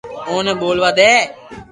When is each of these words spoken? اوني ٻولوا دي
اوني 0.29 0.53
ٻولوا 0.59 0.89
دي 0.97 1.11